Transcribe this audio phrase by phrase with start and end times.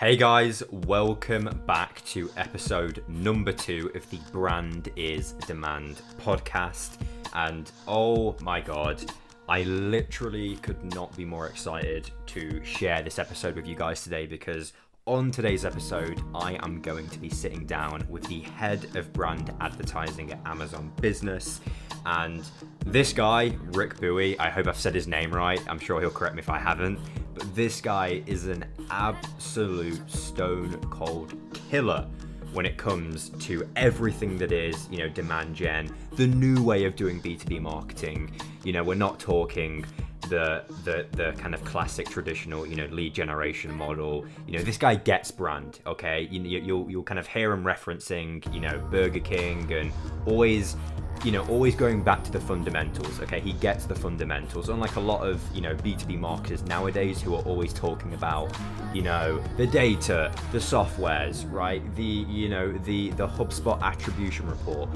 [0.00, 6.92] Hey guys, welcome back to episode number two of the Brand is Demand podcast.
[7.34, 9.04] And oh my god,
[9.46, 14.24] I literally could not be more excited to share this episode with you guys today
[14.24, 14.72] because
[15.10, 19.52] on today's episode, I am going to be sitting down with the head of brand
[19.60, 21.60] advertising at Amazon Business.
[22.06, 22.44] And
[22.86, 25.60] this guy, Rick Buie, I hope I've said his name right.
[25.68, 27.00] I'm sure he'll correct me if I haven't.
[27.34, 32.06] But this guy is an absolute stone cold killer
[32.52, 36.94] when it comes to everything that is, you know, demand gen, the new way of
[36.94, 38.30] doing B2B marketing.
[38.62, 39.84] You know, we're not talking
[40.30, 44.24] the the the kind of classic traditional you know lead generation model.
[44.46, 46.28] You know this guy gets brand okay?
[46.30, 49.92] You, you'll you'll kind of hear him referencing you know burger king and
[50.24, 50.76] always
[51.24, 53.40] you know always going back to the fundamentals okay?
[53.40, 57.42] He gets the fundamentals unlike a lot of you know b2b marketers nowadays who are
[57.42, 58.56] always talking about
[58.94, 61.82] you know the data the softwares right?
[61.96, 64.88] The you know the the hubspot attribution report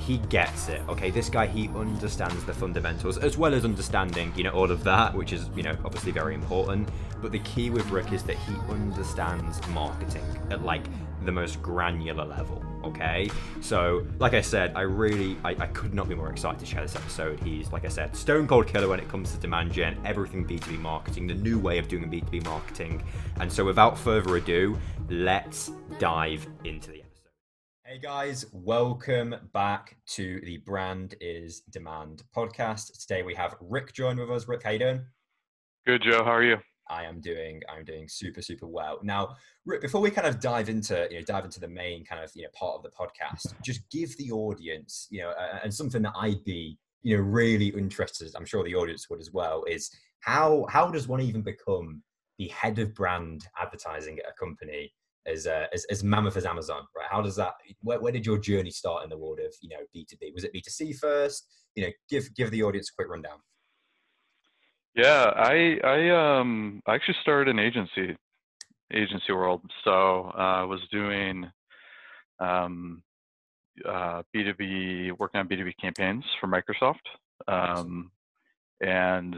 [0.00, 0.80] he gets it.
[0.88, 4.82] Okay, this guy he understands the fundamentals as well as understanding, you know, all of
[4.84, 6.88] that, which is, you know, obviously very important.
[7.20, 10.82] But the key with Rick is that he understands marketing at like
[11.24, 12.64] the most granular level.
[12.82, 16.66] Okay, so like I said, I really, I, I could not be more excited to
[16.66, 17.38] share this episode.
[17.40, 20.78] He's, like I said, stone cold killer when it comes to demand gen, everything B2B
[20.78, 23.02] marketing, the new way of doing B2B marketing.
[23.38, 24.78] And so, without further ado,
[25.10, 26.99] let's dive into the
[27.90, 32.96] Hey guys, welcome back to the Brand is Demand podcast.
[33.00, 34.46] Today we have Rick joined with us.
[34.46, 35.04] Rick, how you doing?
[35.84, 36.22] Good, Joe.
[36.22, 36.58] How are you?
[36.88, 39.00] I am doing I'm doing super super well.
[39.02, 39.34] Now,
[39.66, 42.30] Rick, before we kind of dive into you know dive into the main kind of
[42.36, 46.02] you know part of the podcast, just give the audience you know uh, and something
[46.02, 48.30] that I'd be you know really interested.
[48.36, 49.64] I'm sure the audience would as well.
[49.64, 52.04] Is how how does one even become
[52.38, 54.92] the head of brand advertising at a company
[55.26, 56.99] as, uh, as as mammoth as Amazon, right?
[57.10, 57.54] How does that?
[57.82, 60.30] Where, where did your journey start in the world of you know B two B?
[60.34, 61.46] Was it B two C first?
[61.74, 63.38] You know, give give the audience a quick rundown.
[64.94, 68.16] Yeah, I I um I actually started an agency,
[68.92, 69.62] agency world.
[69.84, 71.50] So uh, I was doing
[72.38, 73.02] um
[73.88, 76.96] uh, B2B, working on B2B campaigns for Microsoft.
[77.48, 78.10] Um,
[78.80, 79.36] and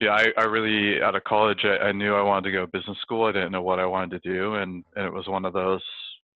[0.00, 2.72] yeah, I, I really out of college I, I, knew I wanted to go to
[2.72, 3.24] business school.
[3.24, 5.82] I didn't know what I wanted to do, and, and it was one of those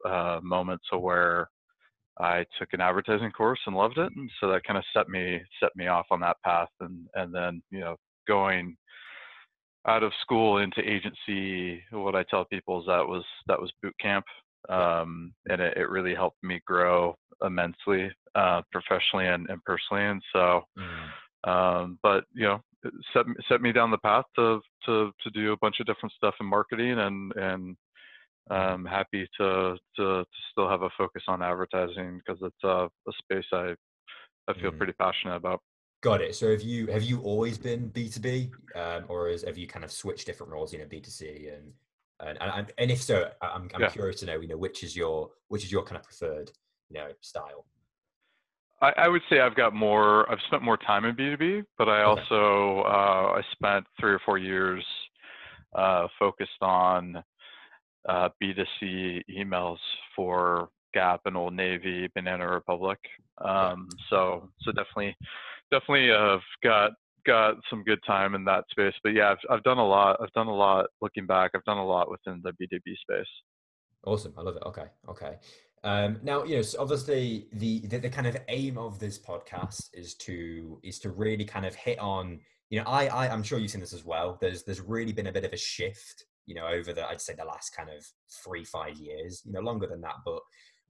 [0.06, 1.49] uh, moments where
[2.19, 5.41] I took an advertising course and loved it, and so that kind of set me
[5.61, 6.71] set me off on that path.
[6.81, 7.97] And and then you know
[8.27, 8.77] going
[9.87, 13.95] out of school into agency, what I tell people is that was that was boot
[14.00, 14.25] camp,
[14.69, 17.15] um, and it, it really helped me grow
[17.45, 20.05] immensely uh, professionally and, and personally.
[20.05, 20.62] And so.
[20.78, 21.11] Mm.
[21.45, 22.61] Um, but you know
[23.12, 26.34] set set me down the path to to to do a bunch of different stuff
[26.41, 27.77] in marketing and and
[28.51, 33.12] I'm happy to, to, to still have a focus on advertising because it's a, a
[33.23, 33.75] space I
[34.49, 34.79] I feel mm.
[34.79, 35.61] pretty passionate about.
[36.03, 36.37] Got it.
[36.37, 39.67] So have you have you always been B two B, um, or is, have you
[39.67, 41.73] kind of switched different roles, you know, B two C and
[42.21, 43.89] and, and and if so, I'm I'm yeah.
[43.89, 46.51] curious to know, you know, which is your which is your kind of preferred,
[46.91, 47.67] you know, style.
[48.83, 50.31] I, I, would say I've got more.
[50.31, 52.21] I've spent more time in B2B, but I okay.
[52.21, 54.84] also uh, I spent three or four years
[55.75, 57.23] uh, focused on
[58.09, 59.78] uh, B2C emails
[60.15, 62.99] for Gap and Old Navy, Banana Republic.
[63.44, 65.17] Um, so so definitely
[65.71, 66.93] definitely have got
[67.27, 68.95] got some good time in that space.
[69.03, 70.19] But yeah, I've I've done a lot.
[70.22, 71.53] I've done a lot looking back.
[71.55, 73.27] I've done a lot within the B2B space.
[74.06, 74.33] Awesome.
[74.39, 74.62] I love it.
[74.66, 74.87] Okay.
[75.09, 75.37] Okay.
[75.84, 79.89] Um, now, you know, so obviously the, the, the kind of aim of this podcast
[79.93, 82.41] is to is to really kind of hit on,
[82.71, 84.39] you know, I, I I'm sure you've seen this as well.
[84.41, 87.34] There's there's really been a bit of a shift, you know, over the I'd say
[87.34, 88.05] the last kind of
[88.45, 90.41] three five years, you know, longer than that, but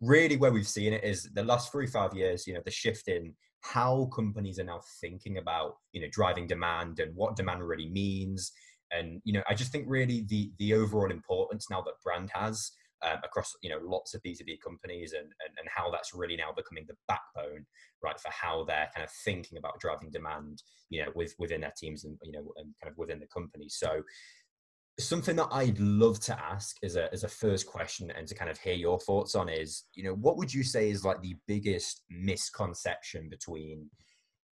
[0.00, 3.08] really where we've seen it is the last three five years, you know, the shift
[3.08, 7.88] in how companies are now thinking about you know driving demand and what demand really
[7.88, 8.52] means.
[8.92, 12.70] And you know i just think really the the overall importance now that brand has
[13.02, 16.52] um, across you know lots of B2B companies and, and and how that's really now
[16.56, 17.66] becoming the backbone
[18.02, 21.74] right for how they're kind of thinking about driving demand you know with within their
[21.76, 23.68] teams and you know and kind of within the company.
[23.68, 24.02] So
[24.98, 28.50] something that I'd love to ask as a as a first question and to kind
[28.50, 31.36] of hear your thoughts on is you know what would you say is like the
[31.46, 33.90] biggest misconception between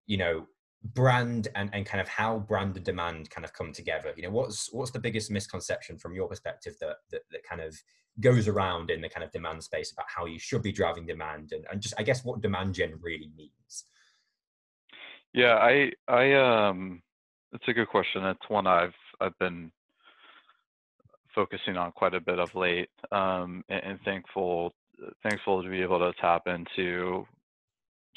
[0.06, 0.46] you know
[0.92, 4.12] brand and, and kind of how brand and demand kind of come together?
[4.16, 7.74] You know what's what's the biggest misconception from your perspective that, that that kind of
[8.20, 11.50] goes around in the kind of demand space about how you should be driving demand
[11.50, 13.86] and, and just i guess what demand gen really means?
[15.32, 17.02] Yeah i i um
[17.52, 18.24] it's a good question.
[18.24, 19.72] It's one i've i've been
[21.34, 24.74] focusing on quite a bit of late, um, and, and thankful
[25.22, 27.26] thankful to be able to tap into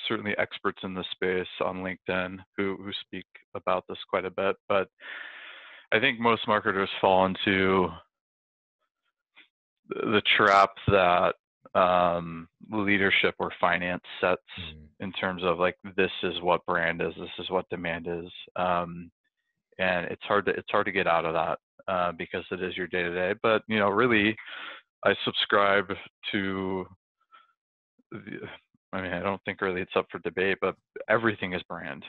[0.07, 3.25] certainly experts in the space on LinkedIn who who speak
[3.55, 4.55] about this quite a bit.
[4.69, 4.89] But
[5.91, 7.89] I think most marketers fall into
[9.89, 11.35] the trap that
[11.73, 14.87] um, leadership or finance sets mm.
[14.99, 19.09] in terms of like this is what brand is, this is what demand is, um,
[19.79, 22.75] and it's hard to it's hard to get out of that uh, because it is
[22.75, 23.33] your day to day.
[23.41, 24.35] But you know, really,
[25.05, 25.87] I subscribe
[26.31, 26.85] to.
[28.11, 28.39] The,
[28.93, 30.75] I mean, I don't think really it's up for debate, but
[31.09, 32.03] everything is brand.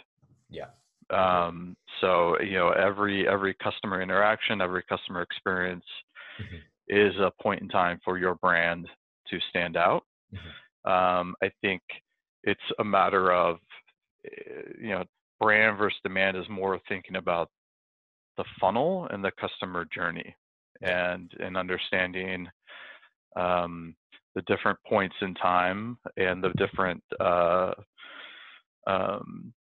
[0.48, 0.66] Yeah.
[1.10, 5.84] Um, so you know, every every customer interaction, every customer experience
[6.40, 6.56] mm-hmm.
[6.88, 8.86] is a point in time for your brand
[9.30, 10.04] to stand out.
[10.32, 10.90] Mm-hmm.
[10.90, 11.82] Um, I think
[12.44, 13.58] it's a matter of
[14.24, 15.04] eh, you know,
[15.40, 17.50] brand versus demand is more thinking about
[18.38, 20.34] the funnel and the customer journey,
[20.80, 22.48] and and understanding
[23.36, 23.94] um,
[24.34, 27.72] the different points in time and the different uh,
[28.86, 29.52] um,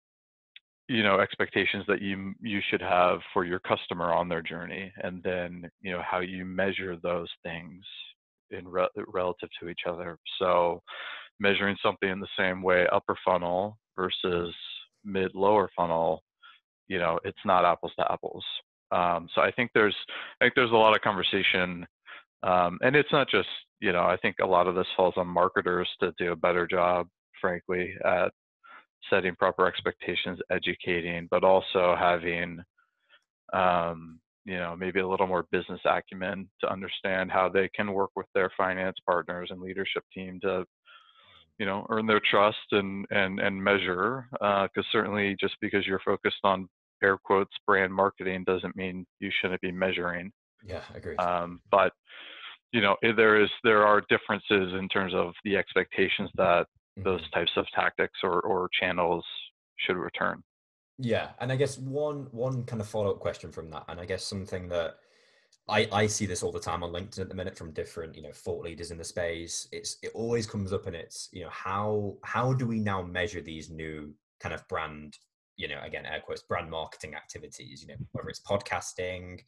[0.87, 5.21] you know expectations that you you should have for your customer on their journey and
[5.23, 7.83] then you know how you measure those things
[8.51, 10.17] in re- relative to each other.
[10.39, 10.81] So
[11.39, 14.53] measuring something in the same way upper funnel versus
[15.03, 16.23] mid lower funnel
[16.87, 18.43] you know it's not apples to apples
[18.91, 19.95] um, so i think there's
[20.41, 21.85] i think there's a lot of conversation
[22.43, 23.49] um, and it's not just
[23.79, 26.67] you know i think a lot of this falls on marketers to do a better
[26.67, 27.07] job
[27.41, 28.31] frankly at
[29.09, 32.61] setting proper expectations, educating, but also having,
[33.53, 38.11] um, you know, maybe a little more business acumen to understand how they can work
[38.15, 40.65] with their finance partners and leadership team to,
[41.59, 44.27] you know, earn their trust and and and measure.
[44.31, 46.69] Because uh, certainly, just because you're focused on
[47.03, 50.31] air quotes brand marketing doesn't mean you shouldn't be measuring.
[50.65, 51.15] Yeah, I agree.
[51.17, 51.93] Um, but
[52.71, 56.67] you know, there is there are differences in terms of the expectations that
[56.97, 57.39] those mm-hmm.
[57.39, 59.25] types of tactics or, or channels
[59.77, 60.43] should return.
[60.99, 64.05] Yeah, and I guess one one kind of follow up question from that, and I
[64.05, 64.95] guess something that
[65.69, 68.23] I I see this all the time on LinkedIn at the minute from different you
[68.23, 69.67] know thought leaders in the space.
[69.71, 73.41] It's it always comes up, and it's you know how how do we now measure
[73.41, 75.17] these new kind of brand
[75.57, 79.39] you know again air quotes brand marketing activities you know whether it's podcasting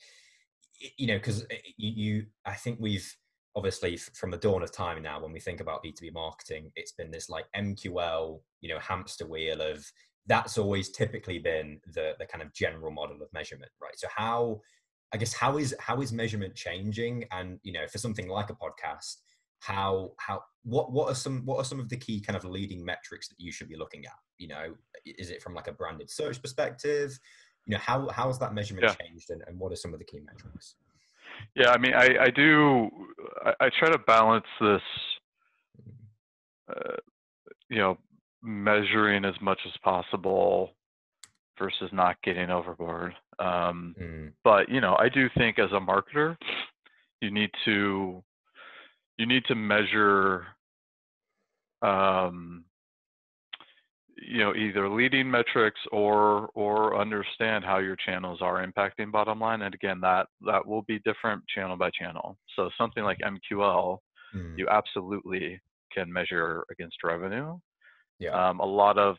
[0.97, 3.15] you know because eh, you, i think we've
[3.55, 7.11] obviously from the dawn of time now when we think about b2b marketing it's been
[7.11, 9.85] this like mql you know hamster wheel of
[10.29, 13.97] that's always typically been the the kind of general model of measurement right?
[13.97, 14.61] So how
[15.13, 17.25] i guess how is how is measurement changing?
[17.31, 19.17] And you know for something like a podcast
[19.59, 22.83] how how what what are some what are some of the key kind of leading
[22.83, 24.73] metrics that you should be looking at you know
[25.05, 27.17] is it from like a branded search perspective
[27.65, 29.05] you know how how has that measurement yeah.
[29.05, 30.75] changed and, and what are some of the key metrics
[31.55, 32.89] yeah, I mean, I, I do.
[33.45, 34.81] I, I try to balance this,
[36.69, 36.95] uh,
[37.69, 37.97] you know,
[38.41, 40.71] measuring as much as possible
[41.57, 43.13] versus not getting overboard.
[43.39, 44.31] Um, mm.
[44.43, 46.35] But you know, I do think as a marketer,
[47.21, 48.23] you need to
[49.19, 50.47] you need to measure
[51.81, 52.63] um,
[54.15, 59.61] you know either leading metrics or or understand how your channels are impacting bottom line
[59.61, 62.37] and again that that will be different channel by channel.
[62.55, 63.99] So something like mql
[64.33, 64.57] mm.
[64.57, 65.61] you absolutely
[65.93, 67.57] can measure against revenue.
[68.19, 68.49] Yeah.
[68.49, 69.17] Um, a lot of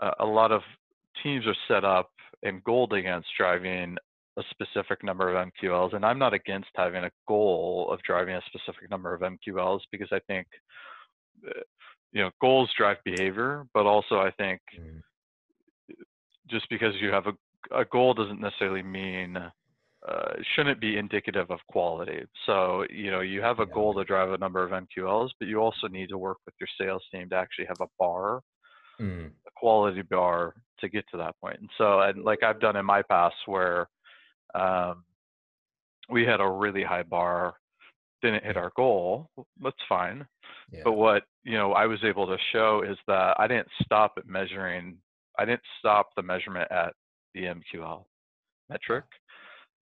[0.00, 0.62] uh, a lot of
[1.22, 2.10] teams are set up
[2.42, 3.96] and goaled against driving
[4.38, 8.42] a specific number of mqls and i'm not against having a goal of driving a
[8.46, 10.46] specific number of mqls because i think
[11.46, 11.60] uh,
[12.12, 15.00] you know goals drive behavior but also i think mm.
[16.48, 19.36] just because you have a, a goal doesn't necessarily mean
[20.06, 23.74] uh, shouldn't be indicative of quality so you know you have a yeah.
[23.74, 26.68] goal to drive a number of mqls but you also need to work with your
[26.80, 28.40] sales team to actually have a bar
[29.00, 29.26] mm.
[29.26, 32.84] a quality bar to get to that point and so and like i've done in
[32.84, 33.88] my past where
[34.56, 35.04] um,
[36.08, 37.54] we had a really high bar
[38.22, 39.28] didn't hit our goal
[39.62, 40.26] that's fine
[40.72, 40.80] yeah.
[40.84, 44.26] but what you know i was able to show is that i didn't stop at
[44.26, 44.96] measuring
[45.38, 46.92] i didn't stop the measurement at
[47.34, 48.04] the mql
[48.68, 49.04] metric.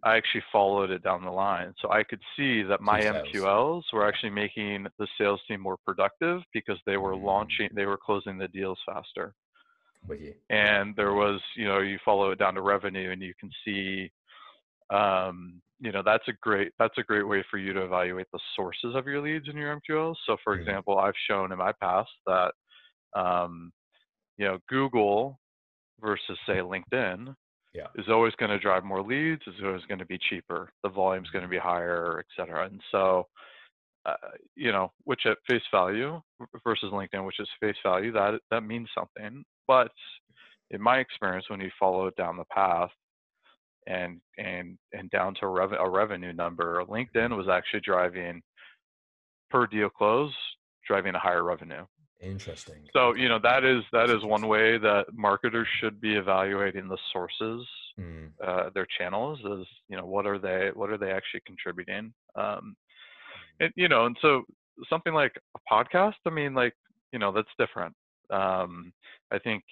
[0.02, 4.07] I actually followed it down the line so i could see that my mqls were
[4.07, 7.23] actually making the sales team more productive because they were mm.
[7.23, 9.35] launching they were closing the deals faster.
[10.50, 14.11] And there was you know you follow it down to revenue and you can see
[14.90, 18.40] um, you know that's a great that's a great way for you to evaluate the
[18.56, 20.16] sources of your leads in your MQLs.
[20.26, 20.68] So, for mm-hmm.
[20.68, 22.52] example, I've shown in my past that
[23.14, 23.72] um,
[24.38, 25.38] you know Google
[26.00, 27.34] versus say LinkedIn,
[27.74, 27.86] yeah.
[27.96, 30.70] is always going to drive more leads, is always going to be cheaper.
[30.82, 32.66] The volume's going to be higher, et cetera.
[32.66, 33.26] And so,
[34.06, 34.14] uh,
[34.54, 36.20] you know, which at face value
[36.62, 39.44] versus LinkedIn, which is face value, that that means something.
[39.66, 39.90] But
[40.70, 42.90] in my experience, when you follow it down the path
[43.86, 48.42] and and and down to a, rev- a revenue number, LinkedIn was actually driving
[49.50, 50.32] per deal close,
[50.86, 51.84] driving a higher revenue.
[52.20, 52.86] Interesting.
[52.92, 56.98] So you know that is that is one way that marketers should be evaluating the
[57.12, 57.66] sources,
[58.00, 58.30] mm.
[58.44, 59.38] uh, their channels.
[59.40, 62.12] Is you know what are they what are they actually contributing?
[62.36, 62.76] Um,
[63.60, 64.44] and you know, and so
[64.88, 66.14] something like a podcast.
[66.26, 66.74] I mean, like
[67.12, 67.94] you know, that's different.
[68.30, 68.92] Um,
[69.30, 69.62] I think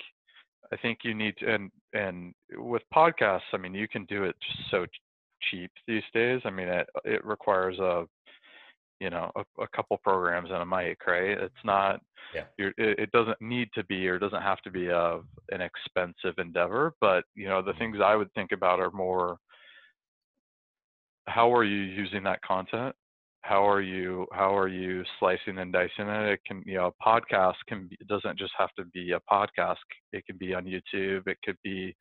[0.72, 4.34] I think you need to, and and with podcasts, I mean, you can do it
[4.40, 4.86] just so
[5.50, 6.40] cheap these days.
[6.44, 8.04] I mean, it it requires a
[9.00, 11.38] you know a, a couple programs and a mic, right?
[11.38, 12.00] It's not
[12.34, 12.44] yeah.
[12.56, 16.94] It, it doesn't need to be or doesn't have to be a an expensive endeavor,
[17.00, 17.78] but you know the mm-hmm.
[17.78, 19.38] things I would think about are more
[21.26, 22.94] how are you using that content
[23.42, 26.32] how are you how are you slicing and dicing it?
[26.32, 29.20] It can you know a podcast can be it doesn't just have to be a
[29.30, 29.76] podcast.
[30.12, 31.26] It can be on youtube.
[31.26, 31.94] It could be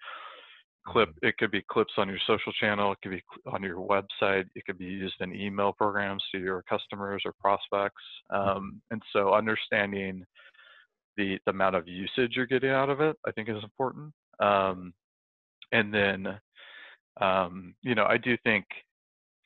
[0.88, 1.28] clip mm-hmm.
[1.28, 2.92] it could be clips on your social channel.
[2.92, 4.46] It could be on your website.
[4.56, 8.04] It could be used in email programs to your customers or prospects.
[8.32, 8.50] Mm-hmm.
[8.50, 10.24] um, and so understanding
[11.18, 14.14] the, the amount of usage you're getting out of it i think is important.
[14.40, 14.94] Um,
[15.72, 16.40] and then
[17.20, 18.66] um, you know i do think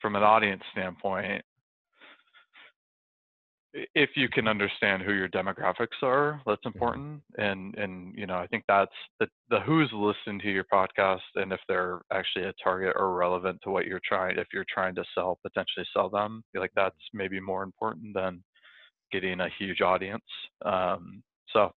[0.00, 1.42] from an audience standpoint
[3.94, 6.68] if you can understand who your demographics are that's mm-hmm.
[6.68, 7.22] important.
[7.38, 11.52] And and you know i think that's the the who's listening to your podcast and
[11.52, 15.04] if they're actually a target or relevant to what you're trying if you're trying to
[15.14, 18.42] sell potentially sell them like that's maybe more important than
[19.12, 20.24] getting a huge audience.
[20.64, 21.72] Um, so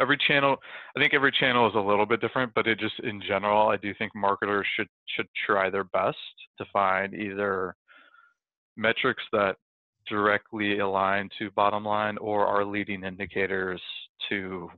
[0.00, 0.56] every channel
[0.96, 3.76] i think every channel is a little bit different but it just in general i
[3.76, 6.16] do think marketers should should try their best
[6.56, 7.74] to find either
[8.76, 9.56] metrics that
[10.08, 13.80] directly align to bottom line or are leading indicators
[14.28, 14.70] to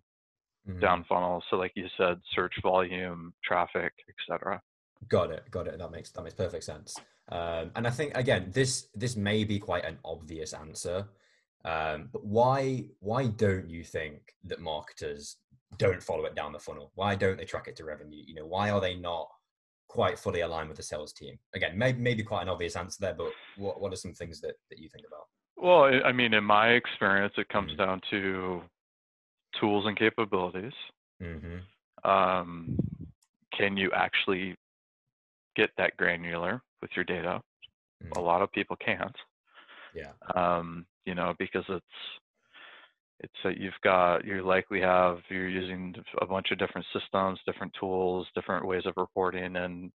[0.69, 0.81] mm-hmm.
[0.81, 1.43] down funnel.
[1.51, 4.61] So like you said, search volume, traffic, etc.
[5.09, 5.51] Got it.
[5.51, 5.79] Got it.
[5.79, 6.97] That makes that makes perfect sense.
[7.31, 11.09] Um, and I think again, this this may be quite an obvious answer,
[11.65, 15.37] um, but why why don't you think that marketers
[15.79, 16.93] don't follow it down the funnel?
[16.95, 18.23] Why don't they track it to revenue?
[18.27, 19.29] You know, why are they not
[19.93, 21.39] quite fully aligned with the sales team?
[21.55, 24.55] Again, maybe, maybe quite an obvious answer there, but what, what are some things that,
[24.71, 25.27] that you think about?
[25.57, 27.83] Well, I mean, in my experience, it comes mm-hmm.
[27.83, 28.63] down to
[29.61, 30.73] tools and capabilities.
[31.23, 32.11] Mm-hmm.
[32.11, 32.79] Um,
[33.57, 34.57] can you actually
[35.57, 37.43] get that granular with your data?
[38.03, 38.19] Mm-hmm.
[38.19, 39.15] A lot of people can't.
[39.95, 40.13] Yeah.
[40.35, 41.85] Um, you know, because it's
[43.23, 47.73] it's that you've got you likely have you're using a bunch of different systems different
[47.79, 49.91] tools different ways of reporting and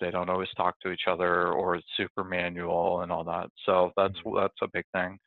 [0.00, 3.90] they don't always talk to each other or it's super manual and all that so
[3.96, 4.36] that's mm-hmm.
[4.36, 5.18] that's a big thing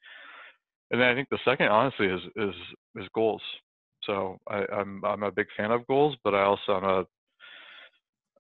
[0.92, 2.56] and then i think the second honestly is is
[2.96, 3.42] is goals
[4.04, 7.06] so I, i'm i'm a big fan of goals but i also am a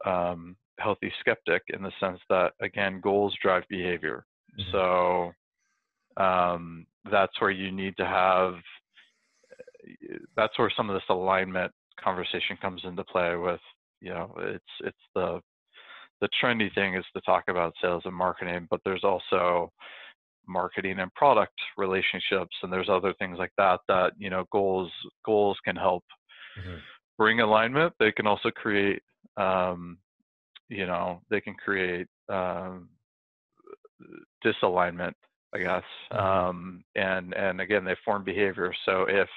[0.05, 4.25] um, healthy skeptic in the sense that again goals drive behavior
[4.59, 4.71] mm-hmm.
[4.71, 5.31] so
[6.23, 8.55] um, that's where you need to have
[10.35, 11.71] that's where some of this alignment
[12.03, 13.59] conversation comes into play with
[14.01, 15.39] you know it's it's the
[16.21, 19.71] the trendy thing is to talk about sales and marketing but there's also
[20.47, 24.91] marketing and product relationships and there's other things like that that you know goals
[25.25, 26.03] goals can help
[26.59, 26.77] mm-hmm.
[27.17, 29.01] bring alignment they can also create
[29.37, 29.97] um,
[30.69, 32.89] you know they can create um,
[34.45, 35.13] disalignment
[35.53, 35.83] I guess.
[36.11, 36.17] Mm-hmm.
[36.17, 38.73] Um, and and again, they form behavior.
[38.85, 39.29] So if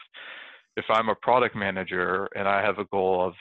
[0.76, 3.35] if I'm a product manager and I have a goal of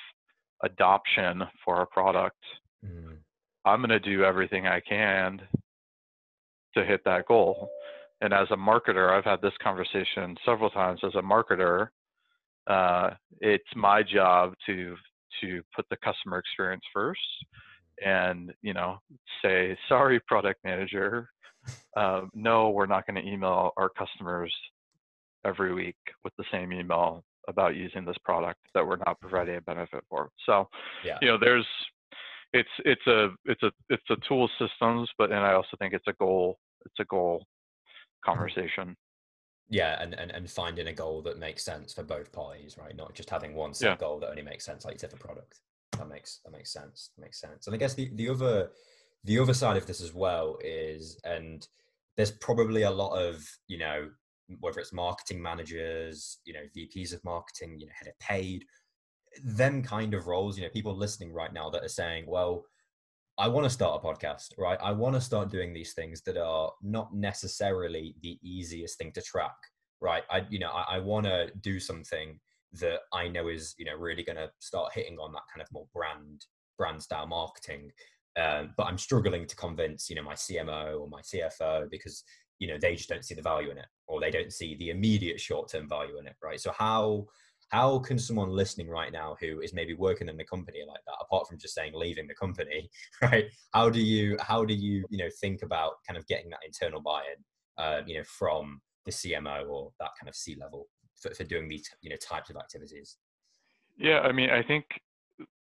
[0.63, 2.41] adoption for a product,
[2.85, 3.17] mm.
[3.65, 5.41] I'm going to do everything I can
[6.75, 7.69] to hit that goal.
[8.21, 10.99] And as a marketer, I've had this conversation several times.
[11.03, 11.87] As a marketer,
[12.67, 14.95] uh, it's my job to
[15.41, 17.19] to put the customer experience first,
[18.05, 18.99] and you know,
[19.41, 21.29] say, "Sorry, product manager,
[21.95, 24.53] uh, no, we're not going to email our customers
[25.45, 29.61] every week with the same email about using this product that we're not providing a
[29.61, 30.29] benefit for.
[30.45, 30.67] So,
[31.03, 31.17] yeah.
[31.21, 31.65] you know, there's
[32.53, 36.07] it's it's a it's a it's a tool systems, but and I also think it's
[36.07, 37.45] a goal it's a goal
[38.25, 38.95] conversation.
[39.69, 42.95] Yeah, and, and and finding a goal that makes sense for both parties, right?
[42.95, 43.97] Not just having one set yeah.
[43.97, 45.59] goal that only makes sense, like you said, for product.
[45.97, 47.11] That makes that makes sense.
[47.15, 47.67] That makes sense.
[47.67, 48.69] And I guess the the other
[49.23, 51.67] the other side of this as well is, and
[52.17, 54.09] there's probably a lot of, you know,
[54.59, 58.65] whether it's marketing managers, you know, VPs of marketing, you know, head of paid,
[59.43, 62.65] them kind of roles, you know, people listening right now that are saying, well,
[63.37, 64.77] I want to start a podcast, right?
[64.81, 69.21] I want to start doing these things that are not necessarily the easiest thing to
[69.21, 69.55] track,
[70.01, 70.23] right?
[70.29, 72.39] I, you know, I, I want to do something
[72.73, 75.71] that I know is, you know, really going to start hitting on that kind of
[75.71, 76.45] more brand,
[76.77, 77.91] brand style marketing.
[78.37, 82.23] Um, but I'm struggling to convince, you know, my CMO or my CFO because,
[82.59, 84.89] you know, they just don't see the value in it or they don't see the
[84.89, 86.59] immediate short term value in it, right?
[86.59, 87.27] So how
[87.69, 91.15] how can someone listening right now who is maybe working in the company like that
[91.21, 92.89] apart from just saying leaving the company
[93.21, 96.59] right how do you how do you you know think about kind of getting that
[96.65, 97.43] internal buy-in
[97.83, 101.67] uh, you know from the cmo or that kind of c level for, for doing
[101.67, 103.17] these you know types of activities
[103.97, 104.85] yeah i mean i think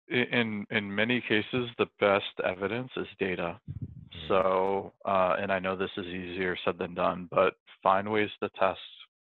[0.10, 3.60] in in many cases the best evidence is data.
[3.70, 4.28] Mm-hmm.
[4.28, 8.50] so uh, and i know this is easier said than done but find ways to
[8.60, 8.80] test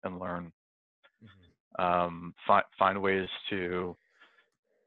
[0.05, 0.53] and learn.
[1.79, 3.97] Um, find find ways to,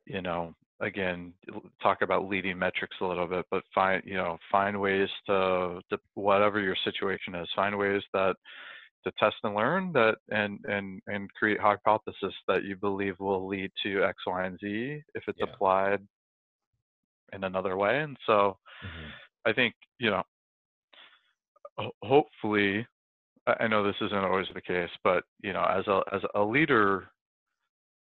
[0.05, 1.33] you know, again
[1.81, 5.97] talk about leading metrics a little bit, but find you know find ways to, to
[6.13, 8.35] whatever your situation is, find ways that
[9.05, 13.71] to test and learn that and and and create hypothesis that you believe will lead
[13.83, 15.45] to X, Y, and Z if it's yeah.
[15.45, 15.99] applied
[17.33, 18.01] in another way.
[18.01, 19.09] And so mm-hmm.
[19.45, 20.23] I think you know
[22.03, 22.85] hopefully
[23.47, 27.07] I know this isn't always the case, but you know, as a as a leader,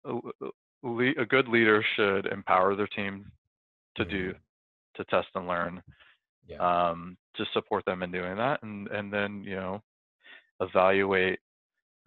[0.05, 0.19] a,
[0.85, 3.31] a good leader should empower their team
[3.97, 4.39] to do, mm-hmm.
[4.97, 5.81] to test and learn,
[6.49, 6.59] yeah.
[6.91, 9.81] um, to support them in doing that, and and then you know,
[10.61, 11.39] evaluate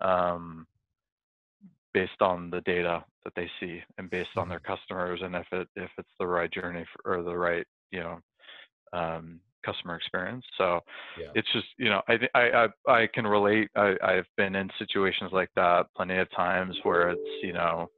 [0.01, 0.65] um,
[1.93, 4.73] based on the data that they see and based on their mm-hmm.
[4.73, 8.19] customers and if it if it's the right journey for, or the right you know
[8.93, 10.45] um, customer experience.
[10.57, 10.79] So
[11.19, 11.27] yeah.
[11.35, 13.69] it's just you know I I I, I can relate.
[13.75, 17.89] I, I've been in situations like that plenty of times where it's you know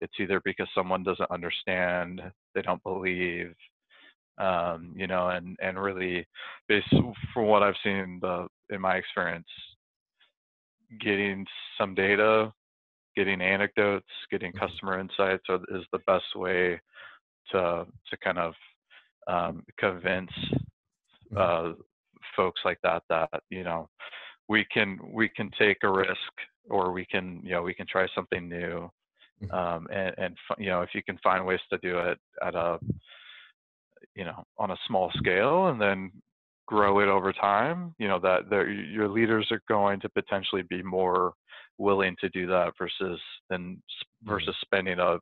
[0.00, 2.22] it's either because someone doesn't understand,
[2.54, 3.54] they don't believe,
[4.38, 6.26] um, you know, and and really,
[6.68, 6.88] based
[7.34, 9.46] from what I've seen the in my experience,
[10.98, 11.46] getting
[11.78, 12.52] some data,
[13.16, 14.66] getting anecdotes, getting mm-hmm.
[14.66, 16.80] customer insights is the best way
[17.52, 18.54] to to kind of
[19.26, 20.30] um, convince
[21.36, 21.72] uh,
[22.36, 23.88] folks like that that you know
[24.48, 26.32] we can we can take a risk
[26.68, 28.90] or we can you know we can try something new
[29.42, 29.54] mm-hmm.
[29.54, 32.78] um, and, and you know if you can find ways to do it at a
[34.14, 36.10] you know on a small scale and then
[36.70, 38.42] grow it over time you know that
[38.92, 41.32] your leaders are going to potentially be more
[41.78, 44.30] willing to do that versus than mm-hmm.
[44.30, 45.18] versus spending a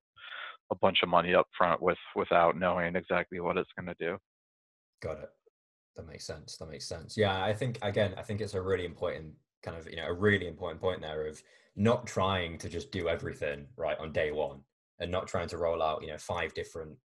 [0.70, 4.18] a bunch of money up front with without knowing exactly what it's going to do
[5.02, 5.30] got it
[5.98, 6.56] that makes sense.
[6.56, 7.16] That makes sense.
[7.16, 9.32] Yeah, I think again, I think it's a really important
[9.64, 11.42] kind of you know a really important point there of
[11.74, 14.60] not trying to just do everything right on day one
[15.00, 16.96] and not trying to roll out you know five different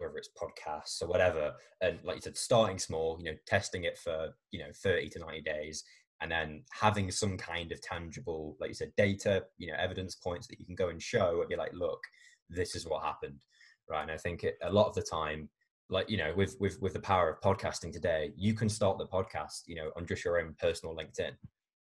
[0.00, 3.98] whether it's podcasts or whatever and like you said starting small you know testing it
[3.98, 5.84] for you know 30 to 90 days
[6.20, 10.46] and then having some kind of tangible like you said data you know evidence points
[10.46, 12.00] that you can go and show and be like look
[12.48, 13.40] this is what happened
[13.88, 14.02] right?
[14.02, 15.48] And i think it, a lot of the time
[15.88, 19.06] like you know with with with the power of podcasting today you can start the
[19.06, 21.32] podcast you know on just your own personal linkedin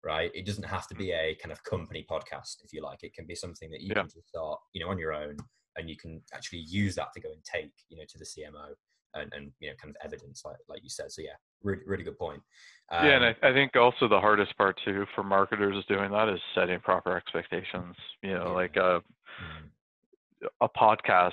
[0.05, 0.31] right?
[0.35, 3.03] It doesn't have to be a kind of company podcast if you like.
[3.03, 4.03] It can be something that you yeah.
[4.03, 5.37] can just start you know on your own
[5.77, 8.75] and you can actually use that to go and take you know to the cmo
[9.15, 12.05] and, and you know kind of evidence like like you said so yeah really really
[12.05, 12.43] good point
[12.91, 16.29] um, yeah and I, I, think also the hardest part too for marketers doing that
[16.29, 18.53] is setting proper expectations you know yeah.
[18.53, 20.47] like a mm-hmm.
[20.61, 21.33] a podcast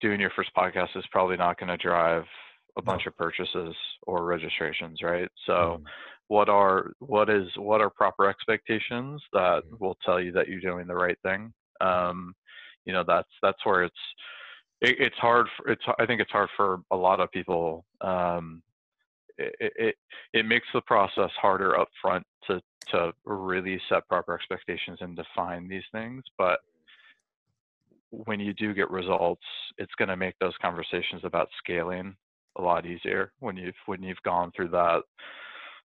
[0.00, 2.24] doing your first podcast is probably not going to drive
[2.76, 3.10] a bunch no.
[3.10, 5.28] of purchases or registrations, right?
[5.46, 5.84] So mm.
[6.28, 9.80] what are what is what are proper expectations that mm.
[9.80, 11.52] will tell you that you're doing the right thing?
[11.80, 12.34] Um,
[12.86, 13.94] you know, that's that's where it's
[14.80, 15.46] it, it's hard.
[15.56, 17.84] For, it's I think it's hard for a lot of people.
[18.00, 18.62] Um,
[19.38, 19.94] it, it
[20.32, 22.60] it makes the process harder up front to
[22.92, 26.60] to really set proper expectations and define these things, but
[28.10, 29.42] when you do get results,
[29.78, 32.14] it's going to make those conversations about scaling
[32.56, 35.02] a lot easier when you've when you've gone through that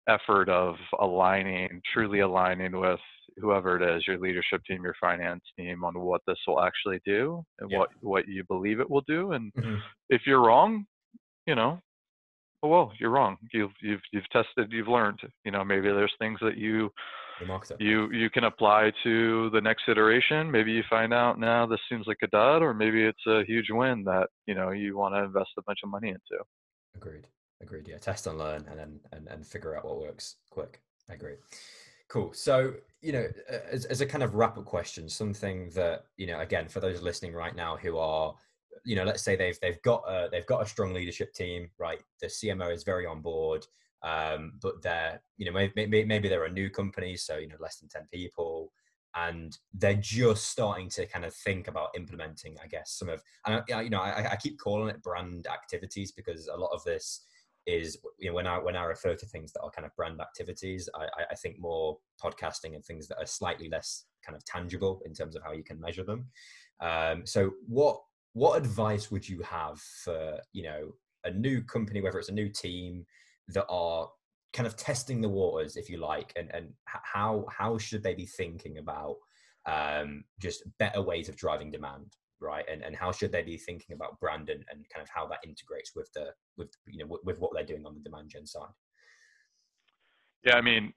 [0.08, 3.00] effort of aligning, truly aligning with
[3.36, 7.42] whoever it is, your leadership team, your finance team, on what this will actually do
[7.58, 7.78] and yeah.
[7.78, 9.32] what what you believe it will do.
[9.32, 9.76] And mm-hmm.
[10.08, 10.84] if you're wrong,
[11.46, 11.80] you know,
[12.62, 13.36] oh well, you're wrong.
[13.52, 15.20] You've you've you've tested, you've learned.
[15.44, 16.90] You know, maybe there's things that you
[17.78, 20.50] you you can apply to the next iteration.
[20.50, 23.66] Maybe you find out now this seems like a dud, or maybe it's a huge
[23.70, 26.42] win that you know you want to invest a bunch of money into.
[26.96, 27.26] Agreed.
[27.60, 27.88] Agreed.
[27.88, 30.80] Yeah, test and learn, and then and, and figure out what works quick.
[31.10, 31.36] I agree.
[32.14, 32.32] Cool.
[32.32, 33.26] So, you know,
[33.72, 37.02] as, as a kind of wrap up question, something that, you know, again, for those
[37.02, 38.36] listening right now who are,
[38.84, 41.98] you know, let's say they've, they've got a, they've got a strong leadership team, right?
[42.20, 43.66] The CMO is very on board,
[44.04, 47.16] um, but they're, you know, maybe, maybe they're a new company.
[47.16, 48.70] So, you know, less than 10 people
[49.16, 53.60] and they're just starting to kind of think about implementing, I guess, some of, and
[53.74, 57.22] I, you know, I, I keep calling it brand activities because a lot of this,
[57.66, 60.20] is you know when I when I refer to things that are kind of brand
[60.20, 65.00] activities, I, I think more podcasting and things that are slightly less kind of tangible
[65.04, 66.26] in terms of how you can measure them.
[66.80, 68.00] Um, so what
[68.32, 70.92] what advice would you have for you know
[71.24, 73.06] a new company, whether it's a new team
[73.48, 74.08] that are
[74.52, 78.26] kind of testing the waters, if you like, and and how how should they be
[78.26, 79.16] thinking about
[79.66, 82.14] um, just better ways of driving demand?
[82.44, 82.64] Right?
[82.70, 85.40] And, and how should they be thinking about brand and, and kind of how that
[85.44, 86.26] integrates with the
[86.56, 88.68] with you know with, with what they're doing on the demand gen side?
[90.44, 90.92] Yeah i mean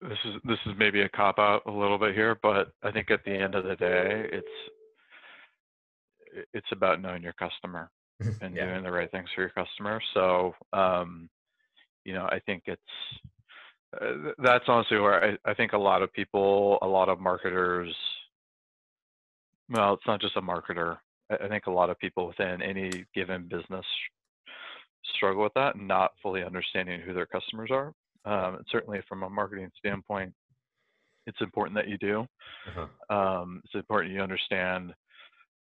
[0.00, 3.10] this is this is maybe a cop out a little bit here but i think
[3.10, 4.46] at the end of the day it's
[6.52, 7.90] it's about knowing your customer
[8.40, 8.66] and yeah.
[8.66, 10.00] doing the right things for your customer.
[10.14, 11.28] So um
[12.04, 12.82] you know i think it's
[14.00, 17.94] uh, that's honestly where I, I think a lot of people a lot of marketers
[19.70, 20.98] well, it's not just a marketer.
[21.30, 23.86] I think a lot of people within any given business
[25.16, 27.92] struggle with that, not fully understanding who their customers are.
[28.24, 30.32] Um, certainly, from a marketing standpoint,
[31.26, 32.26] it's important that you do.
[32.68, 33.14] Uh-huh.
[33.14, 34.92] Um, it's important you understand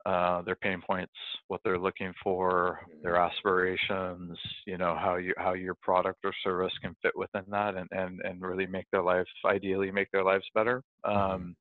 [0.06, 1.12] uh, their pain points,
[1.48, 3.30] what they're looking for, their mm-hmm.
[3.30, 4.38] aspirations.
[4.66, 8.20] You know how you how your product or service can fit within that, and and
[8.24, 10.82] and really make their life ideally make their lives better.
[11.04, 11.32] Mm-hmm.
[11.35, 11.56] Um,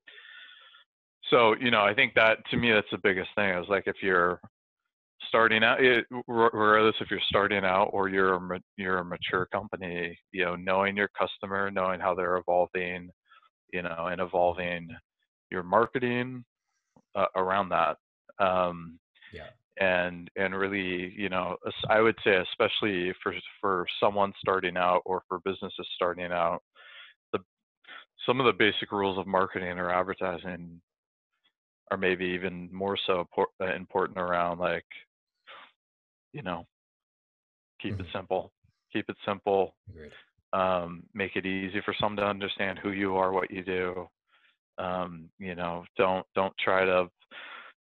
[1.30, 3.96] so you know i think that to me that's the biggest thing is like if
[4.02, 4.40] you're
[5.28, 10.18] starting out it, regardless if you're starting out or you're a, you're a mature company
[10.32, 13.10] you know knowing your customer knowing how they're evolving
[13.74, 14.90] you know and evolving
[15.52, 16.44] your marketing
[17.16, 17.98] uh, around that
[18.40, 19.00] um,
[19.34, 19.50] yeah.
[19.80, 21.56] and and really you know
[21.90, 26.62] i would say especially for for someone starting out or for businesses starting out
[27.32, 27.40] the
[28.26, 30.82] some of the basic rules of marketing or advertising
[31.91, 34.86] or maybe even more so uh, important around like
[36.34, 36.65] you know
[37.82, 38.02] keep mm-hmm.
[38.02, 38.52] it simple
[38.91, 39.76] keep it simple
[40.54, 44.08] um, make it easy for someone to understand who you are what you do
[44.78, 47.08] um, you know don't don't try to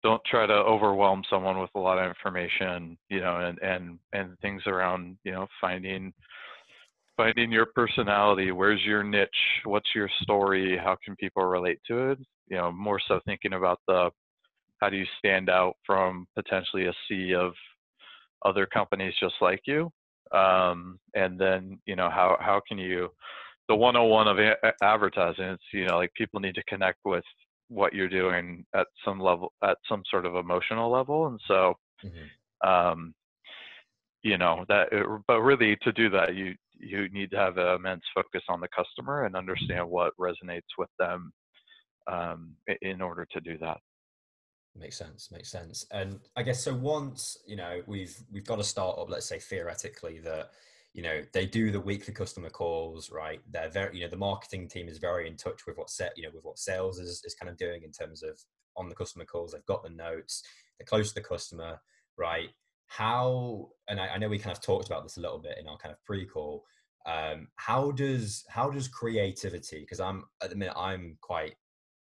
[0.02, 4.38] don't try to overwhelm someone with a lot of information you know and and and
[4.40, 6.12] things around you know finding
[7.16, 9.30] finding your personality where's your niche
[9.64, 13.80] what's your story how can people relate to it you know more so thinking about
[13.86, 14.10] the
[14.80, 17.52] how do you stand out from potentially a sea of
[18.44, 19.90] other companies just like you
[20.32, 23.08] um, and then you know how how can you
[23.68, 27.24] the 101 of a- advertising it's you know like people need to connect with
[27.68, 32.68] what you're doing at some level at some sort of emotional level and so mm-hmm.
[32.68, 33.14] um,
[34.22, 34.88] you know that
[35.26, 38.68] but really to do that you you need to have an immense focus on the
[38.68, 41.32] customer and understand what resonates with them
[42.06, 43.78] um, in order to do that.
[44.76, 45.30] Makes sense.
[45.30, 45.86] Makes sense.
[45.92, 46.74] And I guess so.
[46.74, 50.50] Once you know we've we've got a startup, let's say theoretically that
[50.94, 53.40] you know they do the weekly customer calls, right?
[53.50, 56.24] They're very you know the marketing team is very in touch with what set you
[56.24, 58.38] know with what sales is is kind of doing in terms of
[58.76, 59.52] on the customer calls.
[59.52, 60.42] They've got the notes.
[60.78, 61.80] They're close to the customer,
[62.18, 62.48] right?
[62.88, 65.68] How and I, I know we kind of talked about this a little bit in
[65.68, 66.64] our kind of pre-call.
[67.06, 69.80] Um, how does how does creativity?
[69.80, 71.54] Because I'm at the minute I'm quite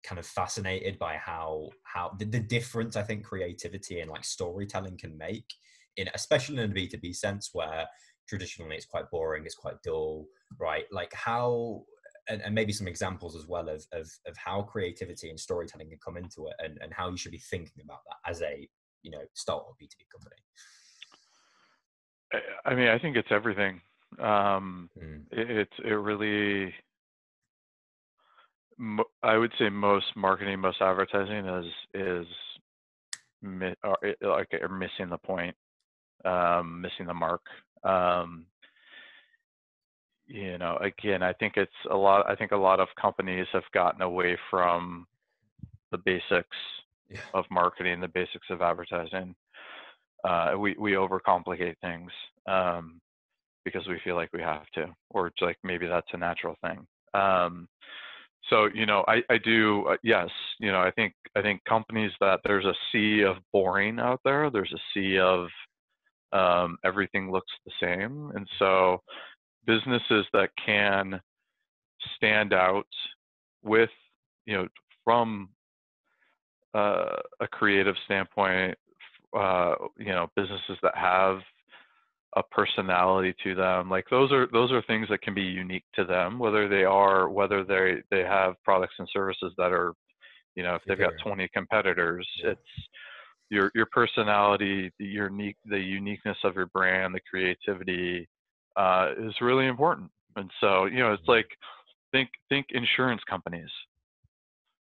[0.04, 4.98] kind of fascinated by how how the, the difference I think creativity and like storytelling
[4.98, 5.46] can make
[5.96, 7.86] in especially in a B2B sense where
[8.28, 10.26] traditionally it's quite boring, it's quite dull,
[10.58, 10.84] right?
[10.92, 11.82] Like how
[12.28, 15.98] and, and maybe some examples as well of, of of how creativity and storytelling can
[16.04, 18.68] come into it and, and how you should be thinking about that as a
[19.02, 20.36] you know startup B2B company.
[22.64, 23.80] I mean, I think it's everything.
[24.18, 25.22] Um, mm.
[25.30, 26.74] it, it's it really
[29.22, 32.26] I would say most marketing, most advertising is is
[33.42, 35.54] mi- or, like are missing the point,
[36.24, 37.42] um, missing the mark.
[37.84, 38.46] Um,
[40.26, 42.28] you know, again, I think it's a lot.
[42.28, 45.06] I think a lot of companies have gotten away from
[45.90, 46.56] the basics
[47.10, 47.20] yeah.
[47.34, 49.34] of marketing, the basics of advertising.
[50.24, 52.10] Uh, we we overcomplicate things
[52.46, 53.00] um,
[53.64, 56.86] because we feel like we have to, or like maybe that's a natural thing.
[57.12, 57.68] Um,
[58.50, 60.28] so you know i i do uh, yes
[60.60, 64.50] you know i think i think companies that there's a sea of boring out there
[64.50, 65.48] there's a sea of
[66.34, 68.32] um, everything looks the same.
[68.34, 69.00] And so
[69.66, 71.20] businesses that can
[72.16, 72.86] stand out
[73.62, 73.90] with
[74.44, 74.68] you know
[75.04, 75.48] from
[76.74, 78.76] uh, a creative standpoint
[79.34, 81.38] uh, you know businesses that have
[82.36, 86.04] a personality to them like those are those are things that can be unique to
[86.04, 89.92] them whether they are whether they they have products and services that are
[90.56, 92.50] you know if they've got 20 competitors yeah.
[92.50, 92.60] it's
[93.50, 98.28] your your personality the unique the uniqueness of your brand the creativity
[98.76, 100.10] uh, is really important.
[100.36, 101.46] And so you know it's like
[102.12, 103.70] think think insurance companies.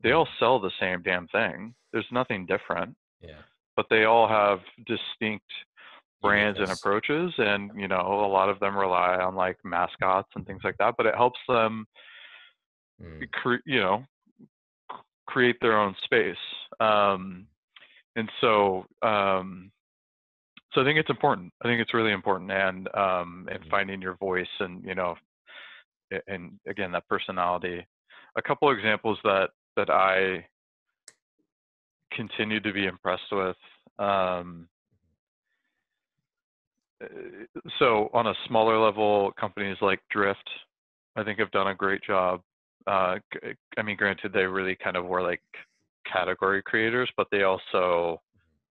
[0.03, 1.73] They all sell the same damn thing.
[1.93, 2.95] There's nothing different.
[3.21, 3.41] Yeah.
[3.75, 5.45] But they all have distinct
[6.21, 10.45] brands and approaches and you know a lot of them rely on like mascots and
[10.45, 11.85] things like that but it helps them
[13.01, 13.31] mm.
[13.31, 14.03] cre- you know
[15.27, 16.35] create their own space
[16.79, 17.47] um,
[18.15, 19.71] and so um,
[20.73, 23.69] so i think it's important i think it's really important and um, and mm.
[23.69, 25.15] finding your voice and you know
[26.27, 27.85] and again that personality
[28.37, 30.45] a couple examples that that i
[32.13, 33.55] continue to be impressed with
[33.99, 34.67] um,
[37.79, 40.49] so on a smaller level, companies like Drift,
[41.15, 42.41] I think have done a great job.
[42.87, 43.17] Uh,
[43.77, 45.41] I mean, granted, they really kind of were like
[46.11, 48.21] category creators, but they also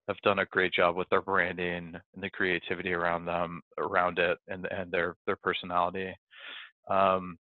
[0.09, 4.39] have done a great job with their branding and the creativity around them, around it,
[4.49, 6.13] and and their their personality.
[6.89, 7.39] Um,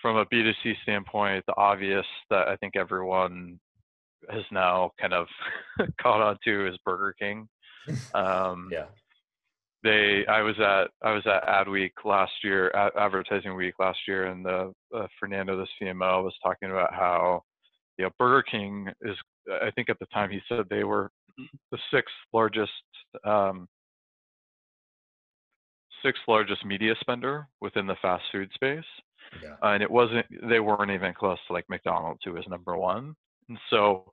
[0.00, 3.58] from a B2C standpoint, the obvious that I think everyone
[4.30, 5.26] has now kind of
[6.00, 7.48] caught on to is Burger King.
[8.14, 8.84] Um, yeah
[9.82, 14.26] they i was at i was at adweek last year at advertising week last year
[14.26, 17.42] and the uh, fernando the cmo was talking about how
[17.98, 19.16] you know burger king is
[19.62, 21.10] i think at the time he said they were
[21.70, 22.70] the sixth largest
[23.24, 23.68] um,
[26.04, 28.84] sixth largest media spender within the fast food space.
[29.42, 29.54] Yeah.
[29.62, 33.14] uh, and it wasn't they weren't even close to like mcdonald's who was number one.
[33.48, 34.12] And so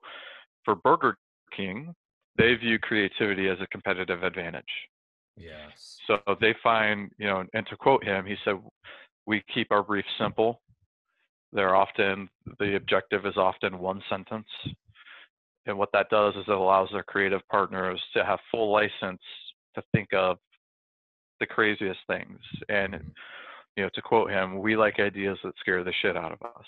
[0.64, 1.16] for burger
[1.54, 1.94] king
[2.38, 4.64] they view creativity as a competitive advantage
[5.36, 5.98] Yes.
[6.06, 8.56] So they find, you know, and to quote him, he said,
[9.26, 10.60] "We keep our briefs simple.
[11.52, 14.48] They're often the objective is often one sentence,
[15.66, 19.22] and what that does is it allows their creative partners to have full license
[19.74, 20.38] to think of
[21.38, 22.38] the craziest things.
[22.68, 23.08] And mm-hmm.
[23.76, 26.66] you know, to quote him, we like ideas that scare the shit out of us.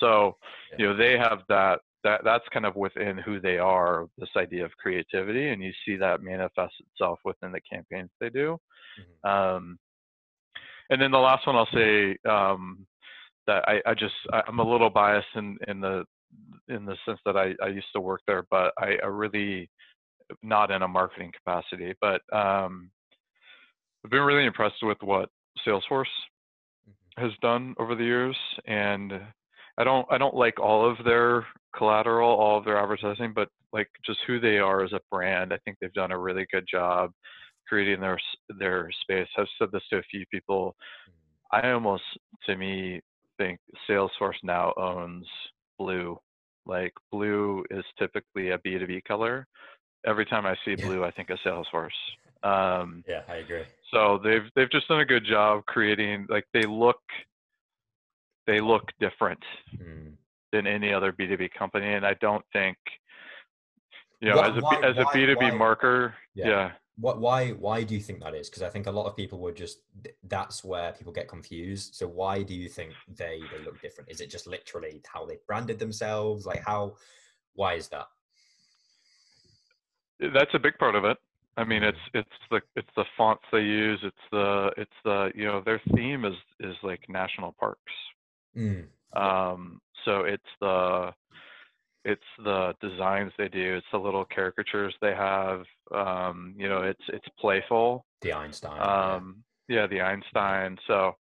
[0.00, 0.36] So,
[0.72, 0.76] yeah.
[0.78, 4.64] you know, they have that that that's kind of within who they are this idea
[4.64, 8.58] of creativity and you see that manifest itself within the campaigns they do
[8.98, 9.30] mm-hmm.
[9.30, 9.78] um,
[10.90, 12.86] and then the last one i'll say um,
[13.46, 16.04] that I, I, just i'm a little biased in in the
[16.68, 19.70] in the sense that i, I used to work there but I, I really
[20.42, 22.90] not in a marketing capacity but um,
[24.04, 25.28] i've been really impressed with what
[25.66, 26.06] salesforce
[26.88, 27.22] mm-hmm.
[27.22, 28.36] has done over the years
[28.66, 29.12] and
[29.78, 33.88] I don't I don't like all of their collateral, all of their advertising, but like
[34.04, 35.52] just who they are as a brand.
[35.52, 37.10] I think they've done a really good job
[37.68, 38.20] creating their
[38.58, 39.28] their space.
[39.38, 40.76] I've said this to a few people.
[41.08, 41.68] Mm-hmm.
[41.68, 42.02] I almost,
[42.46, 43.00] to me,
[43.38, 43.58] think
[43.88, 45.26] Salesforce now owns
[45.78, 46.18] blue.
[46.66, 49.46] Like blue is typically a B2B color.
[50.06, 51.90] Every time I see blue, I think of Salesforce.
[52.42, 53.62] Um, yeah, I agree.
[53.92, 57.00] So they've they've just done a good job creating like they look
[58.46, 59.38] they look different
[59.76, 60.12] mm.
[60.52, 61.92] Than any other B2B company.
[61.94, 62.76] And I don't think,
[64.20, 66.48] you know, as a, why, as a why, B2B why, marker, yeah.
[66.48, 66.70] yeah.
[66.98, 68.48] What, why, why do you think that is?
[68.48, 69.78] Because I think a lot of people would just,
[70.28, 71.94] that's where people get confused.
[71.94, 74.10] So why do you think they, they look different?
[74.10, 76.46] Is it just literally how they branded themselves?
[76.46, 76.96] Like how,
[77.54, 78.06] why is that?
[80.20, 81.16] That's a big part of it.
[81.56, 84.00] I mean, it's it's the it's the fonts they use.
[84.02, 87.92] It's the it's the you know their theme is is like national parks,
[88.56, 88.86] Mm.
[89.14, 91.12] Um, so it's the
[92.04, 93.76] it's the designs they do.
[93.76, 95.62] It's the little caricatures they have.
[95.94, 98.04] Um, you know, it's it's playful.
[98.22, 98.80] The Einstein.
[98.80, 99.82] Um, yeah.
[99.82, 100.78] yeah, the Einstein.
[100.86, 101.12] So,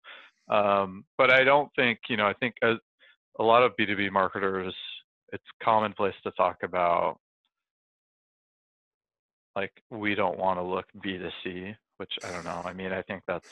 [0.50, 2.26] um, but I don't think you know.
[2.26, 2.76] I think a,
[3.40, 4.74] a lot of B two B marketers,
[5.32, 7.18] it's commonplace to talk about
[9.56, 12.62] like we don't want to look B two C, which I don't know.
[12.66, 13.46] I mean, I think that's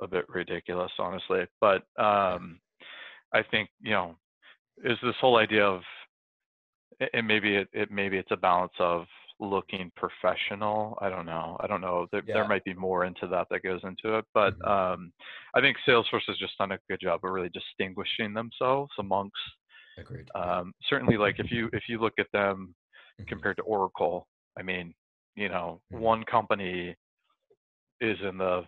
[0.00, 1.46] a bit ridiculous, honestly.
[1.60, 2.60] But um,
[3.34, 4.16] I think you know
[4.84, 5.82] is this whole idea of
[7.12, 9.04] and maybe it, it maybe it's a balance of
[9.40, 10.96] looking professional.
[11.00, 11.56] I don't know.
[11.60, 12.06] I don't know.
[12.12, 12.34] There, yeah.
[12.34, 14.92] there might be more into that that goes into it, but mm-hmm.
[14.94, 15.12] um,
[15.54, 19.34] I think Salesforce has just done a good job of really distinguishing themselves amongst.
[19.98, 20.28] Agreed.
[20.34, 22.74] Um, certainly, like if you if you look at them
[23.20, 23.28] mm-hmm.
[23.28, 24.26] compared to Oracle,
[24.58, 24.94] I mean,
[25.36, 26.02] you know, mm-hmm.
[26.02, 26.94] one company
[28.00, 28.62] is in the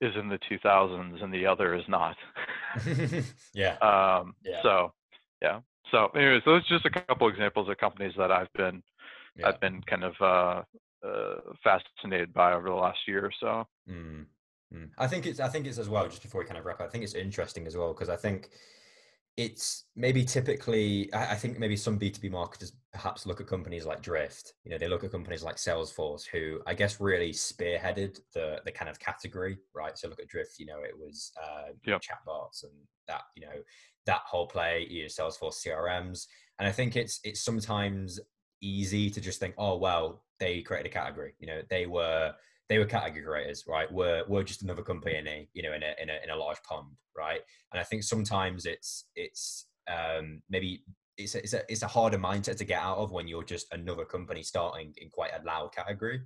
[0.00, 2.16] is in the 2000s and the other is not.
[3.54, 3.76] yeah.
[3.78, 4.62] Um, Yeah.
[4.62, 4.92] So
[5.42, 5.60] yeah.
[5.90, 8.82] So anyways, those are just a couple examples of companies that I've been
[9.36, 9.48] yeah.
[9.48, 10.62] I've been kind of uh,
[11.06, 13.66] uh, fascinated by over the last year or so.
[13.88, 14.26] Mm,
[14.74, 14.90] mm.
[14.98, 16.06] I think it's I think it's as well.
[16.08, 18.16] Just before we kind of wrap up, I think it's interesting as well because I
[18.16, 18.50] think
[19.38, 23.46] it's maybe typically I, I think maybe some B two B marketers perhaps look at
[23.46, 24.52] companies like Drift.
[24.64, 28.72] You know, they look at companies like Salesforce, who I guess really spearheaded the the
[28.72, 29.96] kind of category, right?
[29.96, 30.58] So look at Drift.
[30.58, 32.02] You know, it was uh, Yep.
[32.02, 32.72] chatbots and
[33.06, 33.62] that you know
[34.06, 34.88] that whole play.
[34.90, 36.26] You know, Salesforce CRMs,
[36.58, 38.18] and I think it's it's sometimes
[38.60, 41.34] easy to just think, oh well, they created a category.
[41.38, 42.34] You know, they were
[42.68, 43.90] they were category creators, right?
[43.90, 46.36] We're we're just another company in a you know in a in a in a
[46.36, 47.40] large pond, right?
[47.72, 50.84] And I think sometimes it's it's um, maybe
[51.16, 53.72] it's a, it's a it's a harder mindset to get out of when you're just
[53.72, 56.20] another company starting in quite a loud category.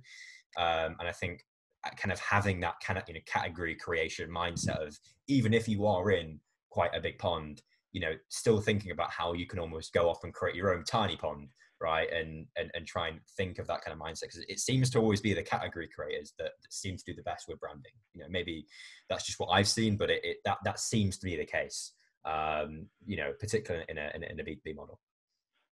[0.57, 1.45] Um, and I think
[1.85, 5.67] uh, kind of having that kind of you know category creation mindset of even if
[5.69, 7.61] you are in quite a big pond,
[7.93, 10.83] you know, still thinking about how you can almost go off and create your own
[10.83, 11.49] tiny pond
[11.83, 14.89] right and and, and try and think of that kind of mindset because it seems
[14.89, 17.91] to always be the category creators that, that seem to do the best with branding.
[18.13, 18.65] You know maybe
[19.09, 21.93] that's just what i've seen but it, it that that seems to be the case
[22.25, 24.99] um you know particularly in a in a, in a b2b model.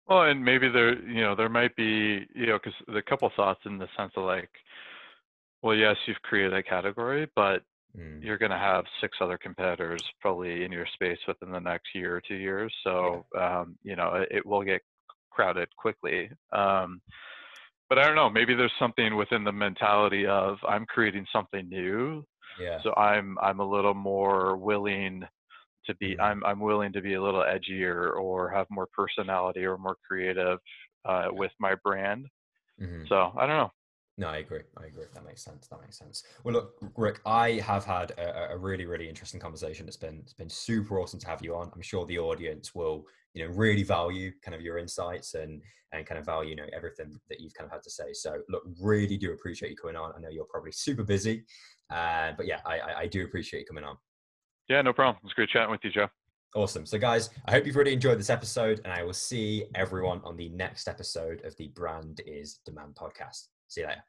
[0.07, 3.61] Well, and maybe there, you know, there might be, you know, because the couple thoughts
[3.65, 4.51] in the sense of like,
[5.63, 7.63] well, yes, you've created a category, but
[7.99, 11.95] Mm, you're going to have six other competitors probably in your space within the next
[11.95, 12.75] year or two years.
[12.83, 14.83] So, um, you know, it, it will get
[15.35, 16.31] crowded quickly.
[16.53, 17.01] Um,
[17.89, 22.25] but I don't know, maybe there's something within the mentality of I'm creating something new.
[22.61, 25.23] yeah So I'm, I'm a little more willing
[25.87, 26.23] to be, Mhm.
[26.23, 30.59] I'm, I'm willing to be a little edgier or have more personality or more creative
[31.05, 32.27] uh, with my brand.
[32.81, 33.07] Mhm.
[33.09, 33.73] So I don't know.
[34.17, 34.61] No, I agree.
[34.77, 35.07] I agree.
[35.13, 35.67] That makes sense.
[35.67, 36.23] That makes sense.
[36.45, 39.89] Well, look, Rick, I have had a, a really, really interesting conversation.
[39.89, 41.71] It's been it's been super awesome to have you on.
[41.75, 45.61] I'm sure the audience will, you know, really value kind of your insights and
[45.93, 48.13] and kind of value, you know, everything that you've kind of had to say.
[48.13, 50.13] So, look, really do appreciate you coming on.
[50.17, 51.45] I know you're probably super busy,
[51.91, 53.97] uh, but yeah, I, I, I do appreciate you coming on.
[54.69, 55.21] Yeah, no problem.
[55.25, 56.09] It's great chatting with you, Joe.
[56.55, 56.87] Awesome.
[56.87, 60.37] So, guys, I hope you've really enjoyed this episode, and I will see everyone on
[60.37, 63.49] the next episode of the Brand is Demand podcast.
[63.75, 64.05] 谢谢大。